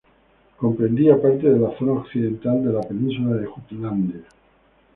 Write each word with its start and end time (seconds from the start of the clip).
Comprendía 0.57 1.21
parte 1.21 1.47
de 1.47 1.59
la 1.59 1.77
zona 1.77 1.91
occidental 1.91 2.65
de 2.65 2.73
la 2.73 2.81
península 2.81 3.35
de 3.35 3.45
Jutlandia. 3.45 4.23